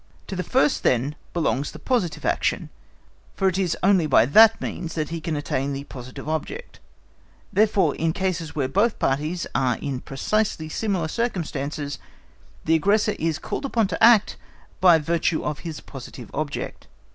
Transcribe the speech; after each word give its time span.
To 0.25 0.35
the 0.35 0.41
first 0.41 0.81
then 0.81 1.15
belongs 1.31 1.69
the 1.73 1.77
positive 1.77 2.25
action, 2.25 2.71
for 3.35 3.47
it 3.47 3.59
is 3.59 3.77
only 3.83 4.07
by 4.07 4.25
that 4.25 4.59
means 4.59 4.95
that 4.95 5.09
he 5.09 5.21
can 5.21 5.35
attain 5.35 5.73
the 5.73 5.83
positive 5.83 6.27
object; 6.27 6.79
therefore, 7.53 7.93
in 7.93 8.11
cases 8.11 8.55
where 8.55 8.67
both 8.67 8.97
parties 8.97 9.45
are 9.53 9.77
in 9.77 10.01
precisely 10.01 10.69
similar 10.69 11.07
circumstances, 11.07 11.99
the 12.65 12.73
aggressor 12.73 13.13
is 13.19 13.37
called 13.37 13.63
upon 13.63 13.85
to 13.89 14.03
act 14.03 14.37
by 14.79 14.97
virtue 14.97 15.43
of 15.43 15.59
his 15.59 15.81
positive 15.81 16.31
object. 16.33 16.87